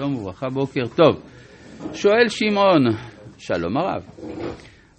שלום 0.00 0.14
וברכה, 0.14 0.48
בוקר 0.48 0.86
טוב. 0.96 1.22
שואל 1.92 2.28
שמעון, 2.28 2.82
שלום 3.38 3.76
הרב. 3.76 4.02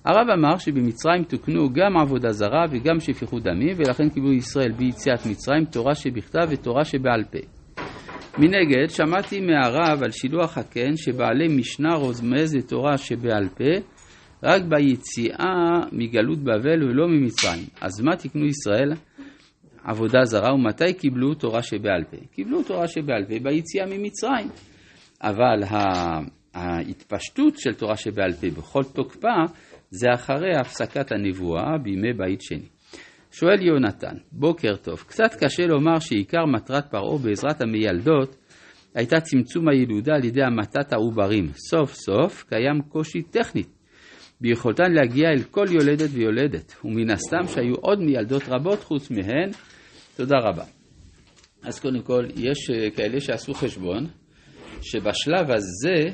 הרב 0.05 0.29
אמר 0.37 0.57
שבמצרים 0.57 1.23
תוקנו 1.23 1.69
גם 1.73 1.97
עבודה 1.97 2.31
זרה 2.31 2.65
וגם 2.71 2.99
שפיכות 2.99 3.43
דמים, 3.43 3.75
ולכן 3.77 4.09
קיבלו 4.09 4.33
ישראל 4.33 4.71
ביציאת 4.71 5.25
מצרים 5.25 5.65
תורה 5.65 5.95
שבכתב 5.95 6.47
ותורה 6.49 6.85
שבעל 6.85 7.23
פה. 7.23 7.39
מנגד, 8.37 8.89
שמעתי 8.89 9.39
מהרב 9.41 10.03
על 10.03 10.11
שילוח 10.11 10.57
הקן 10.57 10.95
שבעלי 10.95 11.47
משנה 11.47 11.95
רוזמז 11.95 12.55
לתורה 12.55 12.97
שבעל 12.97 13.49
פה 13.49 13.87
רק 14.43 14.61
ביציאה 14.63 15.79
מגלות 15.91 16.39
בבל 16.39 16.83
ולא 16.83 17.07
ממצרים. 17.07 17.65
אז 17.81 18.01
מה 18.01 18.15
תקנו 18.15 18.45
ישראל? 18.45 18.93
עבודה 19.83 20.19
זרה, 20.23 20.53
ומתי 20.53 20.93
קיבלו 20.93 21.33
תורה 21.33 21.61
שבעל 21.61 22.03
פה? 22.11 22.17
קיבלו 22.31 22.63
תורה 22.63 22.87
שבעל 22.87 23.25
פה 23.25 23.35
ביציאה 23.43 23.85
ממצרים. 23.85 24.47
אבל 25.23 25.63
ההתפשטות 26.53 27.57
של 27.57 27.73
תורה 27.73 27.97
שבעל 27.97 28.33
פה 28.33 28.47
בכל 28.47 28.83
תוקפה 28.83 29.35
זה 29.89 30.07
אחרי 30.13 30.55
הפסקת 30.59 31.11
הנבואה 31.11 31.77
בימי 31.83 32.13
בית 32.13 32.41
שני. 32.41 32.67
שואל 33.31 33.61
יונתן, 33.61 34.15
בוקר 34.31 34.75
טוב, 34.75 35.03
קצת 35.07 35.33
קשה 35.43 35.67
לומר 35.67 35.99
שעיקר 35.99 36.45
מטרת 36.45 36.91
פרעה 36.91 37.17
בעזרת 37.17 37.61
המיילדות 37.61 38.35
הייתה 38.95 39.19
צמצום 39.21 39.69
הילודה 39.69 40.15
על 40.15 40.25
ידי 40.25 40.43
המתת 40.43 40.93
העוברים. 40.93 41.47
סוף 41.53 41.93
סוף 41.93 42.43
קיים 42.49 42.81
קושי 42.89 43.21
טכני 43.21 43.63
ביכולתן 44.41 44.91
להגיע 44.91 45.29
אל 45.29 45.43
כל 45.43 45.65
יולדת 45.69 46.09
ויולדת, 46.11 46.75
ומן 46.85 47.09
הסתם 47.09 47.47
שהיו 47.47 47.75
עוד 47.75 47.99
מיילדות 47.99 48.43
רבות 48.47 48.83
חוץ 48.83 49.11
מהן. 49.11 49.49
תודה 50.17 50.37
רבה. 50.43 50.63
אז 51.63 51.79
קודם 51.79 52.01
כל, 52.01 52.25
יש 52.35 52.69
אה, 52.69 52.89
כאלה 52.89 53.19
שעשו 53.19 53.53
חשבון, 53.53 54.07
שבשלב 54.85 55.51
הזה, 55.51 56.11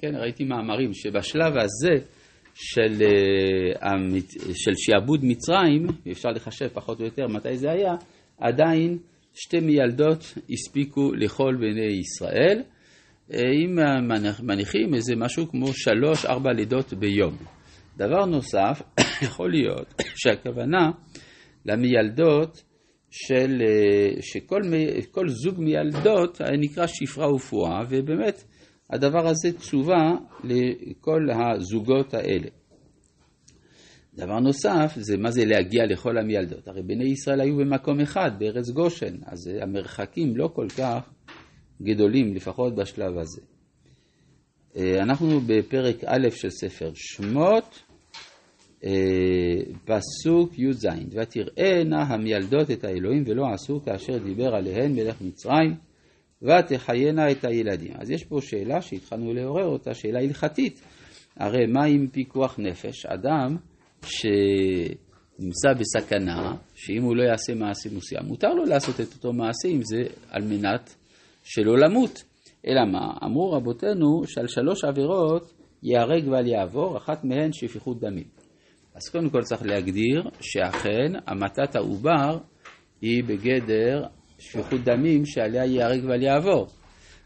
כן, 0.00 0.14
ראיתי 0.14 0.44
מאמרים, 0.44 0.94
שבשלב 0.94 1.52
הזה 1.56 2.06
של, 2.54 3.02
אה, 3.02 3.90
של 4.54 4.72
שעבוד 4.76 5.20
מצרים, 5.22 5.86
אפשר 6.12 6.28
לחשב 6.28 6.68
פחות 6.68 7.00
או 7.00 7.04
יותר 7.04 7.26
מתי 7.26 7.56
זה 7.56 7.70
היה, 7.70 7.94
עדיין 8.38 8.98
שתי 9.34 9.60
מיילדות 9.60 10.34
הספיקו 10.50 11.12
לכל 11.12 11.54
בני 11.60 11.98
ישראל, 12.00 12.62
אה, 13.32 13.40
אם 13.40 13.78
מניחים 14.42 14.94
איזה 14.94 15.16
משהו 15.16 15.48
כמו 15.48 15.66
שלוש-ארבע 15.72 16.52
לידות 16.52 16.92
ביום. 16.92 17.36
דבר 17.96 18.26
נוסף, 18.26 18.82
יכול 19.26 19.50
להיות 19.50 19.94
שהכוונה 20.20 20.90
למיילדות 21.66 22.62
של, 23.10 23.62
אה, 23.62 24.22
שכל 24.22 25.28
זוג 25.28 25.60
מיילדות 25.60 26.40
נקרא 26.60 26.86
שפרה 26.86 27.34
ופועה, 27.34 27.84
ובאמת 27.90 28.44
הדבר 28.90 29.28
הזה 29.28 29.52
תשובה 29.52 30.12
לכל 30.44 31.28
הזוגות 31.30 32.14
האלה. 32.14 32.48
דבר 34.14 34.40
נוסף, 34.40 34.92
זה 34.96 35.16
מה 35.16 35.30
זה 35.30 35.44
להגיע 35.44 35.86
לכל 35.86 36.18
המיילדות. 36.18 36.68
הרי 36.68 36.82
בני 36.82 37.04
ישראל 37.04 37.40
היו 37.40 37.56
במקום 37.56 38.00
אחד, 38.00 38.30
בארץ 38.38 38.70
גושן, 38.70 39.14
אז 39.26 39.50
המרחקים 39.62 40.36
לא 40.36 40.50
כל 40.54 40.66
כך 40.78 41.10
גדולים, 41.82 42.34
לפחות 42.34 42.74
בשלב 42.74 43.18
הזה. 43.18 43.40
אה, 44.76 45.02
אנחנו 45.02 45.40
בפרק 45.40 46.04
א' 46.04 46.30
של 46.30 46.50
ספר 46.50 46.90
שמות, 46.94 47.64
אה, 47.64 47.89
פסוק 49.84 50.58
י"ז, 50.58 50.86
ותראינה 51.10 52.02
המיילדות 52.02 52.70
את 52.70 52.84
האלוהים 52.84 53.24
ולא 53.26 53.46
עשו 53.54 53.80
כאשר 53.84 54.18
דיבר 54.18 54.54
עליהן 54.54 54.92
מלך 54.92 55.20
מצרים, 55.22 55.74
ותחיינה 56.42 57.30
את 57.30 57.44
הילדים. 57.44 57.92
אז 57.98 58.10
יש 58.10 58.24
פה 58.24 58.40
שאלה 58.40 58.82
שהתחלנו 58.82 59.34
לעורר 59.34 59.66
אותה, 59.66 59.94
שאלה 59.94 60.20
הלכתית. 60.20 60.80
הרי 61.36 61.66
מה 61.66 61.84
עם 61.84 62.06
פיקוח 62.12 62.58
נפש? 62.58 63.06
אדם 63.06 63.56
שנמצא 64.02 65.68
בסכנה, 65.78 66.54
שאם 66.74 67.02
הוא 67.02 67.16
לא 67.16 67.22
יעשה 67.22 67.54
מעשה 67.54 67.88
מסוים, 67.96 68.24
מותר 68.24 68.54
לו 68.54 68.64
לעשות 68.64 69.00
את 69.00 69.14
אותו 69.14 69.32
מעשה 69.32 69.68
אם 69.68 69.82
זה 69.82 70.02
על 70.30 70.42
מנת 70.42 70.94
שלא 71.44 71.78
למות. 71.78 72.24
אלא 72.66 72.84
מה? 72.92 73.12
אמרו 73.24 73.52
רבותינו 73.52 74.22
שעל 74.26 74.46
שלוש 74.46 74.84
עבירות 74.84 75.52
ייהרג 75.82 76.28
ואל 76.28 76.46
יעבור, 76.46 76.96
אחת 76.96 77.24
מהן 77.24 77.52
שפיכות 77.52 78.00
דמים. 78.00 78.39
אז 78.94 79.08
קודם 79.08 79.30
כל 79.30 79.42
צריך 79.42 79.62
להגדיר 79.62 80.22
שאכן 80.40 81.12
המתת 81.26 81.76
העובר 81.76 82.38
היא 83.00 83.24
בגדר 83.24 84.02
שפיכות 84.38 84.80
דמים 84.84 85.26
שעליה 85.26 85.64
ייהרג 85.64 86.04
ועל 86.04 86.22
יעבור. 86.22 86.66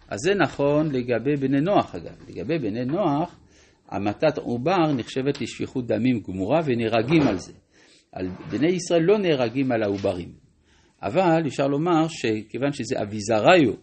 אז 0.08 0.20
זה 0.20 0.34
נכון 0.34 0.92
לגבי 0.92 1.36
בני 1.36 1.60
נוח 1.60 1.94
אגב. 1.94 2.14
לגבי 2.28 2.58
בני 2.58 2.84
נוח, 2.84 3.38
המתת 3.88 4.38
עובר 4.38 4.92
נחשבת 4.96 5.40
לשפיכות 5.40 5.86
דמים 5.86 6.20
גמורה 6.28 6.60
ונהרגים 6.64 7.22
על 7.22 7.38
זה. 7.38 7.52
על 8.12 8.28
בני 8.50 8.68
ישראל 8.68 9.02
לא 9.02 9.18
נהרגים 9.18 9.72
על 9.72 9.82
העוברים. 9.82 10.32
אבל 11.02 11.42
אפשר 11.46 11.66
לומר 11.66 12.06
שכיוון 12.08 12.72
שזה 12.72 13.02
אביזריו 13.02 13.74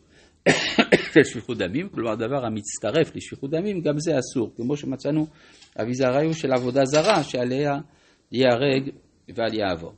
של 1.14 1.24
שפיכות 1.24 1.58
דמים, 1.58 1.90
כלומר 1.90 2.16
דבר 2.16 2.46
המצטרף 2.46 3.16
לשפיכות 3.16 3.52
דמים, 3.52 3.82
גם 3.82 4.00
זה 4.00 4.20
אסור, 4.20 4.54
כמו 4.56 4.78
שמצאנו 4.78 5.28
אביזריו 5.82 6.34
של 6.34 6.54
עבודה 6.54 6.86
זרה 6.86 7.24
שעליה 7.24 7.78
ייהרג 8.32 8.90
ואל 9.36 9.54
יעבור. 9.54 9.94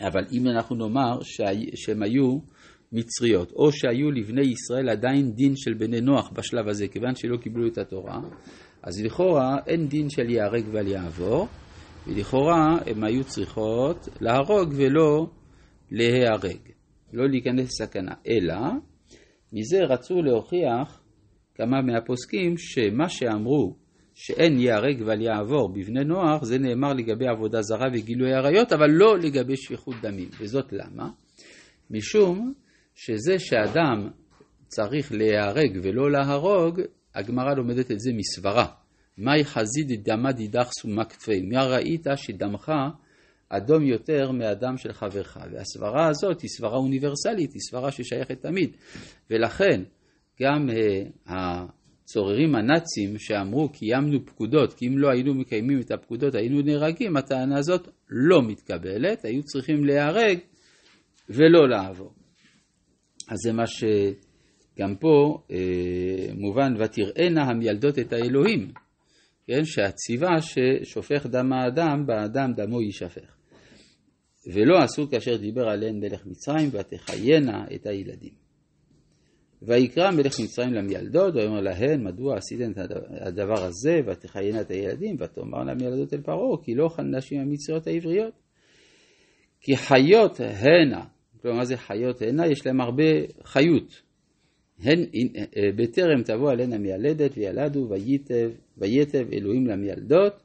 אבל 0.00 0.24
אם 0.32 0.48
אנחנו 0.48 0.76
נאמר 0.76 1.18
שהם 1.74 2.02
היו 2.02 2.38
מצריות, 2.92 3.52
או 3.52 3.72
שהיו 3.72 4.10
לבני 4.10 4.46
ישראל 4.46 4.88
עדיין 4.88 5.32
דין 5.32 5.56
של 5.56 5.74
בני 5.74 6.00
נוח 6.00 6.30
בשלב 6.30 6.68
הזה, 6.68 6.88
כיוון 6.88 7.14
שלא 7.14 7.36
קיבלו 7.36 7.66
את 7.66 7.78
התורה, 7.78 8.20
אז 8.82 9.04
לכאורה 9.04 9.58
אין 9.66 9.88
דין 9.88 10.10
של 10.10 10.30
ייהרג 10.30 10.64
ואל 10.72 10.86
יעבור, 10.86 11.48
ולכאורה 12.06 12.78
הם 12.86 13.04
היו 13.04 13.24
צריכות 13.24 14.08
להרוג 14.20 14.72
ולא 14.76 15.26
להיהרג, 15.90 16.60
לא 17.12 17.28
להיכנס 17.28 17.80
לסכנה, 17.80 18.14
אלא 18.28 18.56
מזה 19.52 19.84
רצו 19.84 20.22
להוכיח 20.22 21.00
כמה 21.54 21.82
מהפוסקים 21.82 22.54
שמה 22.58 23.08
שאמרו 23.08 23.76
שאין 24.14 24.60
ייהרג 24.60 25.02
ואל 25.06 25.20
יעבור 25.20 25.68
בבני 25.68 26.04
נוח, 26.04 26.44
זה 26.44 26.58
נאמר 26.58 26.92
לגבי 26.92 27.28
עבודה 27.28 27.62
זרה 27.62 27.86
וגילוי 27.94 28.34
עריות, 28.34 28.72
אבל 28.72 28.90
לא 28.90 29.18
לגבי 29.18 29.56
שפיכות 29.56 29.94
דמים. 30.02 30.28
וזאת 30.40 30.72
למה? 30.72 31.08
משום 31.90 32.52
שזה 32.94 33.38
שאדם 33.38 34.08
צריך 34.66 35.12
להיהרג 35.12 35.78
ולא 35.82 36.10
להרוג, 36.10 36.80
הגמרא 37.14 37.54
לומדת 37.56 37.90
את 37.90 38.00
זה 38.00 38.10
מסברה. 38.14 38.66
מאי 39.18 39.44
חזיד 39.44 40.08
דמא 40.08 40.32
דידך 40.32 40.68
סומה 40.80 41.04
כתפי, 41.04 41.42
מה 41.42 41.66
ראית 41.66 42.06
שדמך 42.16 42.72
אדום 43.52 43.86
יותר 43.86 44.30
מאדם 44.30 44.76
של 44.76 44.92
חברך. 44.92 45.38
והסברה 45.52 46.08
הזאת 46.08 46.40
היא 46.40 46.48
סברה 46.48 46.76
אוניברסלית, 46.76 47.52
היא 47.52 47.60
סברה 47.70 47.92
ששייכת 47.92 48.42
תמיד. 48.42 48.76
ולכן 49.30 49.82
גם 50.42 50.68
uh, 50.68 51.30
הצוררים 52.10 52.54
הנאצים 52.54 53.18
שאמרו 53.18 53.68
קיימנו 53.68 54.26
פקודות, 54.26 54.74
כי 54.74 54.86
אם 54.86 54.98
לא 54.98 55.10
היינו 55.10 55.34
מקיימים 55.34 55.80
את 55.80 55.90
הפקודות 55.90 56.34
היינו 56.34 56.62
נהרגים, 56.62 57.16
הטענה 57.16 57.58
הזאת 57.58 57.88
לא 58.08 58.42
מתקבלת, 58.42 59.24
היו 59.24 59.42
צריכים 59.42 59.84
להיהרג 59.84 60.38
ולא 61.28 61.68
לעבור. 61.68 62.12
אז 63.28 63.36
זה 63.44 63.52
מה 63.52 63.66
שגם 63.66 64.96
פה 64.96 65.42
אה, 65.50 66.32
מובן, 66.34 66.74
ותראינה 66.78 67.42
המילדות 67.42 67.98
את 67.98 68.12
האלוהים, 68.12 68.72
כן, 69.46 69.64
שהציבה 69.64 70.28
ששופך 70.40 71.26
דם 71.26 71.52
האדם, 71.52 72.06
באדם 72.06 72.52
דמו 72.52 72.82
יישפך. 72.82 73.39
ולא 74.46 74.78
עשו 74.78 75.10
כאשר 75.10 75.36
דיבר 75.36 75.68
עליהן 75.68 76.00
מלך 76.00 76.26
מצרים, 76.26 76.68
ותחיינה 76.72 77.64
את 77.74 77.86
הילדים. 77.86 78.32
ויקרא 79.62 80.10
מלך 80.10 80.40
מצרים 80.40 80.72
למיילדות, 80.72 81.34
ויאמר 81.34 81.60
להן, 81.60 82.04
מדוע 82.04 82.36
עשיתן 82.36 82.70
את 82.70 82.78
הדבר 83.20 83.64
הזה, 83.64 84.00
ותחיינה 84.06 84.60
את 84.60 84.70
הילדים, 84.70 85.16
ותאמרנה 85.18 85.74
מיילדות 85.74 86.14
אל 86.14 86.20
פרעה, 86.20 86.62
כי 86.62 86.74
לא 86.74 86.84
אוכל 86.84 87.02
נשים 87.02 87.40
המצריות 87.40 87.86
העבריות. 87.86 88.34
כי 89.60 89.76
חיות 89.76 90.40
הנה, 90.40 91.04
כלומר 91.42 91.56
מה 91.56 91.64
זה 91.64 91.76
חיות 91.76 92.22
הנה? 92.22 92.46
יש 92.46 92.66
להם 92.66 92.80
הרבה 92.80 93.04
חיות. 93.44 94.02
הן, 94.82 95.04
בטרם 95.76 96.22
תבוא 96.24 96.50
עליהן 96.50 96.72
המיילדת, 96.72 97.30
וילדו, 97.36 97.86
וייטב, 97.90 98.50
וייטב 98.78 99.32
אלוהים 99.32 99.66
למיילדות, 99.66 100.42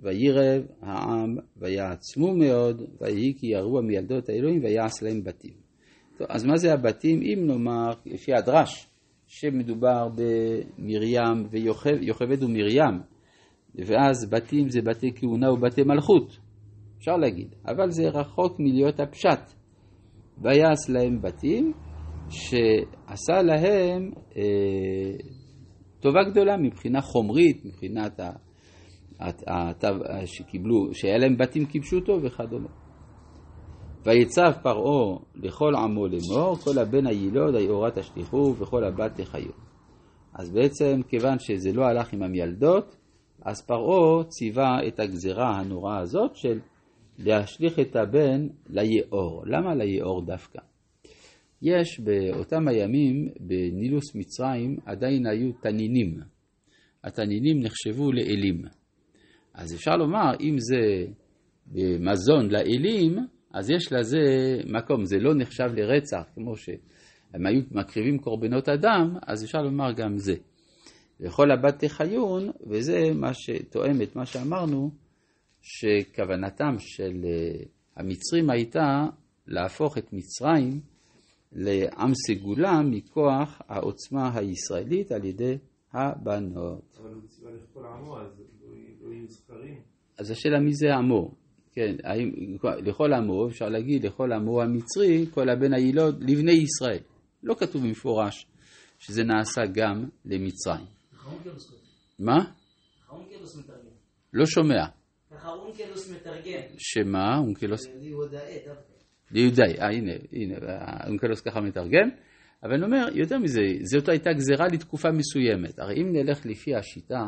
וירב 0.00 0.62
העם, 0.82 1.36
ויעצמו 1.56 2.34
מאוד, 2.36 2.82
ויהי 3.00 3.34
כי 3.38 3.46
יראו 3.46 3.78
המיילדות 3.78 4.28
האלוהים, 4.28 4.64
ויעש 4.64 5.02
להם 5.02 5.22
בתים. 5.24 5.54
טוב, 6.18 6.26
אז 6.30 6.44
מה 6.44 6.56
זה 6.56 6.72
הבתים? 6.72 7.20
אם 7.22 7.46
נאמר, 7.46 7.90
לפי 8.06 8.34
הדרש, 8.34 8.86
שמדובר 9.26 10.08
במרים 10.08 11.46
ויוכבד 12.00 12.42
ומרים, 12.42 13.00
ואז 13.74 14.30
בתים 14.30 14.68
זה 14.68 14.82
בתי 14.82 15.12
כהונה 15.16 15.52
ובתי 15.52 15.82
מלכות, 15.82 16.38
אפשר 16.98 17.16
להגיד, 17.16 17.54
אבל 17.66 17.90
זה 17.90 18.08
רחוק 18.08 18.56
מלהיות 18.60 19.00
הפשט. 19.00 19.58
ויעש 20.42 20.90
להם 20.90 21.22
בתים, 21.22 21.72
שעשה 22.30 23.42
להם 23.42 24.10
אה, 24.36 25.16
טובה 26.00 26.20
גדולה 26.30 26.56
מבחינה 26.56 27.00
חומרית, 27.00 27.64
מבחינת 27.64 28.20
ה... 28.20 28.30
שקיבלו, 30.24 30.94
שהיה 30.94 31.18
להם 31.18 31.36
בתים 31.36 31.66
כיבשו 31.66 31.96
וכדומה. 32.22 32.68
ויצב 34.04 34.52
פרעה 34.62 35.18
לכל 35.34 35.74
עמו 35.76 36.06
לאמור, 36.06 36.56
כל 36.56 36.78
הבן 36.78 37.06
הילוד 37.06 37.54
היאורה 37.54 37.90
תשליכו 37.90 38.54
וכל 38.58 38.84
הבת 38.84 39.20
תחיו. 39.20 39.52
אז 40.34 40.50
בעצם, 40.50 41.00
כיוון 41.08 41.38
שזה 41.38 41.72
לא 41.72 41.84
הלך 41.84 42.12
עם 42.12 42.22
המיילדות, 42.22 42.96
אז 43.42 43.66
פרעה 43.66 44.24
ציווה 44.24 44.78
את 44.88 45.00
הגזרה 45.00 45.58
הנוראה 45.58 45.98
הזאת 45.98 46.36
של 46.36 46.60
להשליך 47.18 47.78
את 47.78 47.96
הבן 47.96 48.46
ליאור. 48.68 49.42
למה 49.46 49.74
ליאור 49.74 50.22
דווקא? 50.26 50.60
יש 51.62 52.00
באותם 52.00 52.68
הימים 52.68 53.28
בנילוס 53.40 54.14
מצרים 54.14 54.76
עדיין 54.86 55.26
היו 55.26 55.52
תנינים. 55.52 56.20
התנינים 57.04 57.60
נחשבו 57.60 58.12
לאלים. 58.12 58.62
אז 59.58 59.74
אפשר 59.74 59.96
לומר, 59.96 60.32
אם 60.40 60.56
זה 60.58 61.06
מזון 62.00 62.50
לאלים, 62.50 63.18
אז 63.54 63.70
יש 63.70 63.92
לזה 63.92 64.18
מקום, 64.66 65.04
זה 65.04 65.18
לא 65.18 65.34
נחשב 65.34 65.68
לרצח, 65.74 66.22
כמו 66.34 66.56
שהם 66.56 67.46
היו 67.46 67.60
מקריבים 67.70 68.18
קורבנות 68.18 68.68
אדם, 68.68 69.16
אז 69.26 69.44
אפשר 69.44 69.58
לומר 69.58 69.92
גם 69.92 70.18
זה. 70.18 70.34
וכל 71.20 71.50
הבת 71.50 71.84
תחיון, 71.84 72.50
וזה 72.66 72.98
מה 73.14 73.34
שתואם 73.34 74.02
את 74.02 74.16
מה 74.16 74.26
שאמרנו, 74.26 74.90
שכוונתם 75.62 76.74
של 76.78 77.24
אה, 77.24 77.64
המצרים 77.96 78.50
הייתה 78.50 79.06
להפוך 79.46 79.98
את 79.98 80.12
מצרים 80.12 80.80
לעם 81.52 82.12
סגולה 82.14 82.82
מכוח 82.82 83.62
העוצמה 83.68 84.38
הישראלית 84.38 85.12
על 85.12 85.24
ידי 85.24 85.58
הבנות. 85.92 86.98
אבל 87.00 87.14
הוא 87.14 87.22
ציווה 87.28 87.52
לכל 87.52 87.86
עמו, 87.86 88.18
אז. 88.18 88.57
אז 90.18 90.30
השאלה 90.30 90.60
מי 90.60 90.74
זה 90.74 90.94
עמו? 90.94 91.34
כן, 91.72 91.96
האם, 92.04 92.30
לכל 92.84 93.12
עמו, 93.12 93.48
אפשר 93.48 93.68
להגיד 93.68 94.06
לכל 94.06 94.32
עמו 94.32 94.62
המצרי, 94.62 95.26
כל 95.30 95.48
הבן 95.48 95.72
היילוד, 95.72 96.24
לבני 96.30 96.52
ישראל. 96.52 97.02
לא 97.42 97.54
כתוב 97.54 97.82
במפורש 97.82 98.46
שזה 98.98 99.24
נעשה 99.24 99.62
גם 99.72 100.08
למצרים. 100.24 100.86
מה? 102.18 102.38
לא 104.32 104.46
שומע. 104.46 104.86
ככה 105.30 105.48
אונקלוס 105.48 106.10
מתרגם. 106.10 106.60
שמה? 106.78 107.38
אונקלוס? 107.38 107.86
ליהודאי 108.00 108.58
דווקא. 108.66 108.92
ליהודאי, 109.30 109.80
אה 109.80 109.90
הנה, 109.90 110.12
הנה, 110.32 110.56
אונקלוס 111.06 111.40
ככה 111.40 111.60
מתרגם. 111.60 112.08
אבל 112.62 112.74
אני 112.74 112.84
אומר, 112.84 113.08
יותר 113.14 113.38
מזה, 113.38 113.60
זאת 113.82 114.08
הייתה 114.08 114.32
גזירה 114.32 114.66
לתקופה 114.72 115.08
מסוימת. 115.12 115.78
הרי 115.78 116.02
אם 116.02 116.12
נלך 116.12 116.46
לפי 116.46 116.74
השיטה 116.74 117.24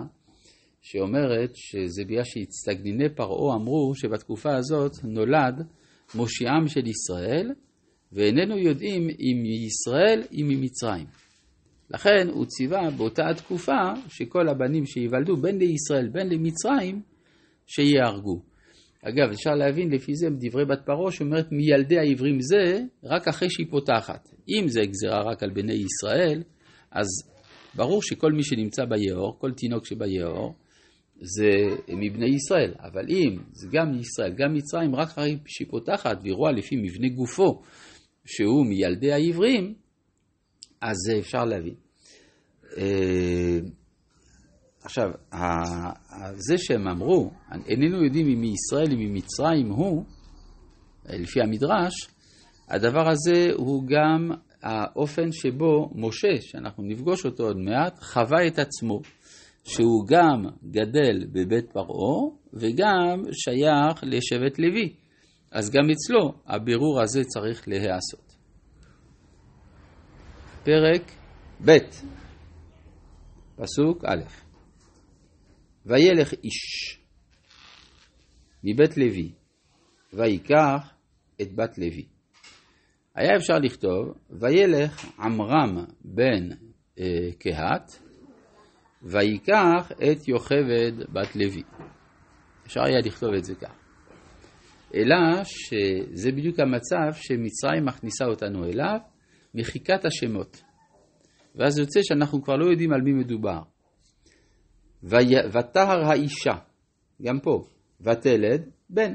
שאומרת 0.83 1.51
שזה 1.55 2.05
בגלל 2.05 2.25
שהצטגניני 2.25 3.09
פרעה 3.09 3.57
אמרו 3.57 3.95
שבתקופה 3.95 4.57
הזאת 4.57 4.93
נולד 5.05 5.67
מושיעם 6.15 6.69
של 6.69 6.87
ישראל, 6.87 7.51
ואיננו 8.13 8.59
יודעים 8.59 9.09
אם 9.09 9.43
מישראל 9.43 10.23
אם 10.33 10.47
ממצרים. 10.49 11.07
לכן 11.91 12.29
הוא 12.33 12.47
ציווה 12.47 12.91
באותה 12.91 13.23
התקופה 13.31 13.93
שכל 14.09 14.49
הבנים 14.49 14.87
שייוולדו 14.87 15.37
בין 15.37 15.59
לישראל 15.59 16.09
בין 16.09 16.29
למצרים 16.29 17.03
שיהרגו. 17.67 18.43
אגב, 19.03 19.31
אפשר 19.33 19.51
להבין 19.51 19.91
לפי 19.91 20.15
זה 20.15 20.27
דברי 20.31 20.65
בת 20.65 20.81
פרעה 20.87 21.13
שאומרת 21.13 21.53
מילדי 21.53 21.99
העברים 21.99 22.41
זה 22.41 22.83
רק 23.05 23.29
אחרי 23.29 23.51
שהיא 23.51 23.67
פותחת. 23.71 24.29
אם 24.49 24.69
זה 24.69 24.81
גזירה 24.81 25.23
רק 25.33 25.43
על 25.43 25.51
בני 25.51 25.73
ישראל, 25.73 26.43
אז 26.91 27.07
ברור 27.75 28.03
שכל 28.03 28.33
מי 28.33 28.43
שנמצא 28.45 28.85
ביאור, 28.85 29.39
כל 29.39 29.53
תינוק 29.53 29.87
שביאור, 29.87 30.55
זה 31.21 31.77
מבני 31.89 32.27
ישראל. 32.27 32.75
אבל 32.79 33.07
אם 33.09 33.37
זה 33.53 33.69
גם 33.73 33.95
ישראל, 34.01 34.35
גם 34.39 34.55
מצרים, 34.55 34.95
רק 34.95 35.09
אחרי 35.09 35.39
שהיא 35.47 35.69
פותחת 35.71 36.19
והיא 36.23 36.35
רואה 36.35 36.53
לפי 36.53 36.77
מבנה 36.77 37.09
גופו 37.09 37.63
שהוא 38.25 38.67
מילדי 38.67 39.13
העברים, 39.13 39.75
אז 40.81 40.97
זה 41.07 41.19
אפשר 41.19 41.45
להבין. 41.45 41.75
אה, 42.77 43.59
עכשיו, 44.83 45.11
זה 46.35 46.59
שהם 46.59 46.89
אמרו, 46.89 47.31
איננו 47.67 48.05
יודעים 48.05 48.27
אם 48.27 48.41
מישראל, 48.41 48.93
אם 48.93 48.99
ממצרים 48.99 49.71
הוא, 49.71 50.05
לפי 51.05 51.41
המדרש, 51.41 52.09
הדבר 52.69 53.09
הזה 53.09 53.51
הוא 53.57 53.85
גם 53.87 54.31
האופן 54.63 55.33
שבו 55.33 55.91
משה, 55.95 56.41
שאנחנו 56.41 56.83
נפגוש 56.83 57.25
אותו 57.27 57.43
עוד 57.43 57.57
מעט, 57.57 58.03
חווה 58.03 58.47
את 58.47 58.59
עצמו, 58.59 59.01
שהוא 59.65 60.07
גם 60.09 60.45
גדל 60.71 61.27
בבית 61.33 61.73
פרעה 61.73 62.31
וגם 62.53 63.23
שייך 63.33 64.05
לשבט 64.05 64.59
לוי. 64.59 64.95
אז 65.51 65.71
גם 65.71 65.91
אצלו 65.91 66.33
הבירור 66.47 67.03
הזה 67.03 67.25
צריך 67.25 67.69
להיעשות. 67.69 68.31
פרק 70.65 71.13
ב', 71.65 71.79
פסוק 73.57 74.05
א' 74.05 74.23
וילך 75.87 76.33
איש 76.33 77.01
מבית 78.65 78.97
לוי, 78.97 79.33
ויקח 80.13 80.95
את 81.43 81.55
בת 81.55 81.79
לוי. 81.79 82.07
היה 83.15 83.37
אפשר 83.37 83.59
לכתוב, 83.59 84.15
וילך 84.31 85.05
עמרם 85.19 85.85
בן 86.05 86.49
אה, 86.99 87.33
קהת, 87.39 88.10
ויקח 89.03 89.93
את 89.93 90.29
יוכבד 90.29 90.93
בת 91.13 91.37
לוי. 91.37 91.63
אפשר 92.67 92.81
היה 92.85 92.99
לכתוב 92.99 93.35
את 93.35 93.45
זה 93.45 93.55
כך. 93.55 93.75
אלא 94.95 95.45
שזה 95.45 96.33
בדיוק 96.33 96.61
המצב 96.61 97.13
שמצרים 97.13 97.85
מכניסה 97.85 98.25
אותנו 98.25 98.65
אליו, 98.65 98.99
מחיקת 99.55 100.05
השמות. 100.05 100.63
ואז 101.55 101.79
יוצא 101.79 102.01
שאנחנו 102.03 102.43
כבר 102.43 102.57
לא 102.57 102.71
יודעים 102.71 102.93
על 102.93 103.01
מי 103.01 103.13
מדובר. 103.13 103.63
ותהר 105.03 106.05
האישה, 106.05 106.55
גם 107.23 107.41
פה, 107.41 107.65
ותלד 108.01 108.71
בן. 108.91 109.15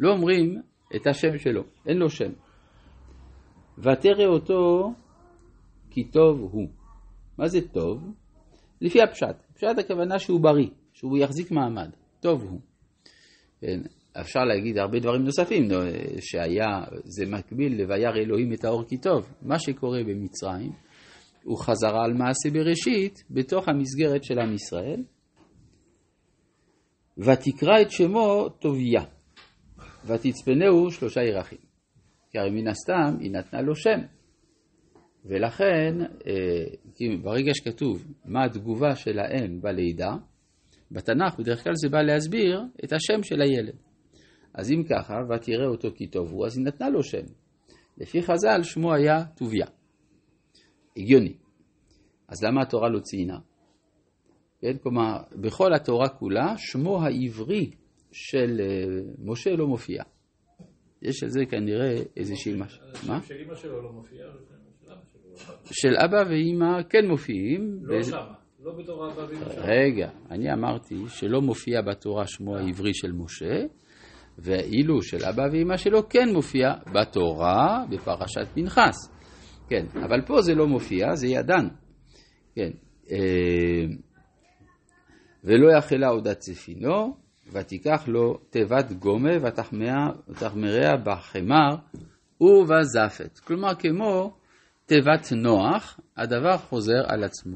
לא 0.00 0.12
אומרים 0.12 0.62
את 0.96 1.06
השם 1.06 1.38
שלו, 1.38 1.62
אין 1.86 1.96
לו 1.96 2.10
שם. 2.10 2.32
ותרא 3.78 4.26
אותו 4.26 4.92
כי 5.90 6.04
טוב 6.04 6.40
הוא. 6.40 6.68
מה 7.38 7.48
זה 7.48 7.68
טוב? 7.68 8.02
לפי 8.82 9.02
הפשט. 9.02 9.36
פשט 9.54 9.78
הכוונה 9.78 10.18
שהוא 10.18 10.40
בריא, 10.40 10.68
שהוא 10.92 11.18
יחזיק 11.18 11.50
מעמד. 11.50 11.90
טוב 12.20 12.42
הוא. 12.42 12.60
כן, 13.60 13.80
אפשר 14.20 14.40
להגיד 14.40 14.78
הרבה 14.78 14.98
דברים 14.98 15.24
נוספים, 15.24 15.68
שהיה, 16.20 16.84
זה 17.04 17.26
מקביל 17.26 17.82
ל"ויר 17.82 18.16
אלוהים 18.16 18.52
את 18.52 18.64
האור 18.64 18.84
כי 18.88 18.96
טוב". 18.96 19.32
מה 19.42 19.58
שקורה 19.58 19.98
במצרים, 20.04 20.72
הוא 21.44 21.58
חזרה 21.58 22.04
על 22.04 22.12
מעשה 22.12 22.50
בראשית 22.52 23.24
בתוך 23.30 23.68
המסגרת 23.68 24.24
של 24.24 24.38
עם 24.38 24.54
ישראל. 24.54 25.02
ותקרא 27.18 27.80
את 27.82 27.90
שמו 27.90 28.48
טוביה, 28.48 29.02
ותצפנהו 30.06 30.90
שלושה 30.90 31.20
ירחים. 31.20 31.58
כי 32.30 32.38
הרי 32.38 32.50
מן 32.50 32.68
הסתם 32.68 33.20
היא 33.20 33.30
נתנה 33.30 33.62
לו 33.62 33.76
שם. 33.76 34.00
ולכן, 35.24 35.94
אה, 36.26 37.16
ברגע 37.22 37.54
שכתוב 37.54 38.06
מה 38.24 38.44
התגובה 38.44 38.96
של 38.96 39.18
האם 39.18 39.60
בלידה, 39.60 40.14
בתנ"ך 40.90 41.38
בדרך 41.38 41.64
כלל 41.64 41.72
זה 41.74 41.88
בא 41.88 42.02
להסביר 42.02 42.62
את 42.84 42.92
השם 42.92 43.22
של 43.22 43.42
הילד. 43.42 43.76
אז 44.54 44.70
אם 44.70 44.82
ככה, 44.90 45.14
ותראה 45.28 45.66
אותו 45.66 45.88
כי 45.94 46.06
טוב 46.06 46.30
הוא, 46.30 46.46
אז 46.46 46.58
היא 46.58 46.66
נתנה 46.66 46.90
לו 46.90 47.02
שם. 47.02 47.24
לפי 47.98 48.22
חז"ל 48.22 48.62
שמו 48.62 48.94
היה 48.94 49.24
טוביה. 49.24 49.66
הגיוני. 50.96 51.34
אז 52.28 52.44
למה 52.44 52.62
התורה 52.62 52.88
לא 52.88 53.00
ציינה? 53.00 53.38
כן, 54.60 54.76
כלומר, 54.82 55.16
בכל 55.40 55.74
התורה 55.74 56.08
כולה, 56.08 56.54
שמו 56.56 57.02
העברי 57.02 57.70
של 58.12 58.60
אה, 58.60 59.00
משה 59.18 59.50
לא 59.50 59.66
מופיע. 59.66 60.02
יש 61.02 61.22
על 61.22 61.28
זה 61.28 61.40
כנראה 61.50 61.94
איזושהי 62.16 62.54
משהו. 62.56 62.82
מה? 63.06 63.22
של 63.22 63.34
אמא 63.46 63.54
שלו 63.54 63.82
לא 63.82 63.92
מופיע, 63.92 64.26
של 65.64 65.96
אבא 65.96 66.22
ואמא 66.30 66.82
כן 66.82 67.06
מופיעים. 67.08 67.78
לא 67.82 67.98
ו... 67.98 68.02
שמה, 68.04 68.32
לא 68.64 68.72
בתור 68.78 69.06
אבא 69.06 69.20
ואמא 69.20 69.52
שלו. 69.52 69.62
רגע, 69.64 70.10
אני 70.30 70.52
אמרתי 70.52 70.94
שלא 71.08 71.40
מופיע 71.40 71.82
בתורה 71.82 72.26
שמו 72.26 72.56
העברי 72.56 72.94
של 72.94 73.12
משה, 73.12 73.64
ואילו 74.38 75.02
של 75.02 75.24
אבא 75.24 75.42
ואמא 75.52 75.76
שלו 75.76 76.08
כן 76.08 76.28
מופיע 76.32 76.72
בתורה 76.94 77.84
בפרשת 77.90 78.46
פנחס. 78.54 79.12
כן, 79.68 79.86
אבל 79.94 80.20
פה 80.26 80.40
זה 80.40 80.54
לא 80.54 80.66
מופיע, 80.66 81.14
זה 81.14 81.26
ידענו. 81.26 81.68
כן. 82.54 82.70
אה, 83.10 83.86
ולא 85.44 85.76
יחלה 85.78 86.08
עוד 86.08 86.28
הצפינו, 86.28 87.16
ותיקח 87.52 88.04
לו 88.06 88.34
תיבת 88.50 88.92
גומה 88.92 89.32
ותחמריה 90.28 90.96
בחמר 91.04 91.76
ובזפת. 92.40 93.38
כלומר, 93.38 93.74
כמו 93.74 94.36
תיבת 94.92 95.32
נוח, 95.32 96.00
הדבר 96.16 96.56
חוזר 96.56 97.02
על 97.06 97.24
עצמו. 97.24 97.50